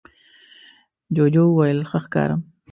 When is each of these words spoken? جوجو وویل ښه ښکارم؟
جوجو 1.15 1.43
وویل 1.49 1.79
ښه 1.89 1.99
ښکارم؟ 2.03 2.41